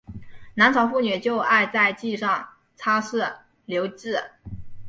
[0.55, 3.31] 南朝妇女就爱在髻上插饰
[3.67, 4.31] 梳栉。